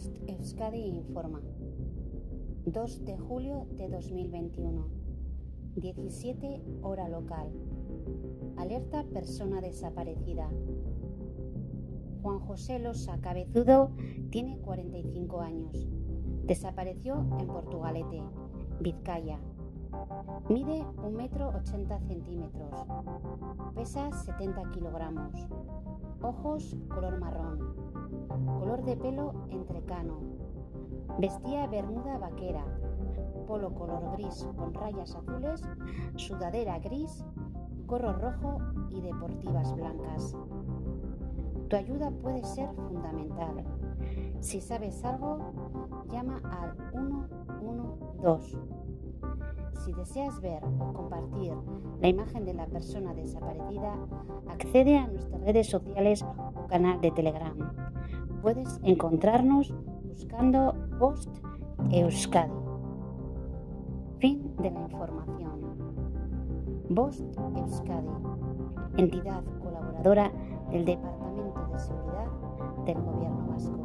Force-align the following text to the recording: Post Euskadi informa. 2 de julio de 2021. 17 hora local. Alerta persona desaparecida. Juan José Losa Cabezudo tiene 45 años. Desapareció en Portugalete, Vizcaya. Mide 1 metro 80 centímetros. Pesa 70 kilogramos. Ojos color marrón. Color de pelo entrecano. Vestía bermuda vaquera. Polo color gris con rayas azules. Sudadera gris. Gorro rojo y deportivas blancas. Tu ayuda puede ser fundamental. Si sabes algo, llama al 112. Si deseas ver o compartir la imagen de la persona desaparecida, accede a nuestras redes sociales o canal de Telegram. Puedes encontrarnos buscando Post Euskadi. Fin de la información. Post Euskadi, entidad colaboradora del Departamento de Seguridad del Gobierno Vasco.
Post 0.00 0.16
Euskadi 0.28 0.80
informa. 0.86 1.42
2 2.64 3.04
de 3.04 3.18
julio 3.18 3.66
de 3.76 3.86
2021. 3.90 4.86
17 5.76 6.62
hora 6.80 7.06
local. 7.06 7.50
Alerta 8.56 9.04
persona 9.12 9.60
desaparecida. 9.60 10.48
Juan 12.22 12.38
José 12.38 12.78
Losa 12.78 13.20
Cabezudo 13.20 13.90
tiene 14.30 14.56
45 14.60 15.40
años. 15.42 15.86
Desapareció 16.46 17.16
en 17.38 17.46
Portugalete, 17.46 18.22
Vizcaya. 18.80 19.38
Mide 20.48 20.82
1 20.96 21.10
metro 21.10 21.50
80 21.50 22.00
centímetros. 22.00 22.70
Pesa 23.74 24.10
70 24.12 24.70
kilogramos. 24.70 25.34
Ojos 26.22 26.74
color 26.88 27.20
marrón. 27.20 27.99
Color 28.30 28.84
de 28.84 28.96
pelo 28.96 29.34
entrecano. 29.50 30.20
Vestía 31.18 31.66
bermuda 31.66 32.18
vaquera. 32.18 32.64
Polo 33.46 33.74
color 33.74 34.12
gris 34.12 34.46
con 34.56 34.72
rayas 34.72 35.16
azules. 35.16 35.62
Sudadera 36.14 36.78
gris. 36.78 37.24
Gorro 37.86 38.12
rojo 38.12 38.58
y 38.90 39.00
deportivas 39.00 39.74
blancas. 39.74 40.36
Tu 41.68 41.76
ayuda 41.76 42.10
puede 42.10 42.44
ser 42.44 42.68
fundamental. 42.74 43.64
Si 44.38 44.60
sabes 44.60 45.04
algo, 45.04 45.38
llama 46.08 46.40
al 46.44 46.76
112. 46.92 48.58
Si 49.84 49.92
deseas 49.92 50.40
ver 50.40 50.62
o 50.64 50.92
compartir 50.92 51.52
la 52.00 52.08
imagen 52.08 52.44
de 52.44 52.54
la 52.54 52.66
persona 52.66 53.12
desaparecida, 53.14 53.94
accede 54.48 54.98
a 54.98 55.08
nuestras 55.08 55.40
redes 55.42 55.68
sociales 55.68 56.22
o 56.22 56.66
canal 56.68 57.00
de 57.00 57.10
Telegram. 57.10 57.89
Puedes 58.42 58.80
encontrarnos 58.82 59.74
buscando 60.04 60.74
Post 60.98 61.28
Euskadi. 61.90 62.50
Fin 64.18 64.56
de 64.56 64.70
la 64.70 64.80
información. 64.80 65.60
Post 66.94 67.20
Euskadi, 67.56 68.08
entidad 68.96 69.44
colaboradora 69.62 70.32
del 70.70 70.86
Departamento 70.86 71.68
de 71.72 71.78
Seguridad 71.78 72.26
del 72.86 73.02
Gobierno 73.02 73.46
Vasco. 73.48 73.80